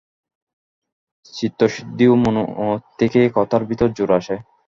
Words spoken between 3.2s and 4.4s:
কথার ভিতর জোর আসে।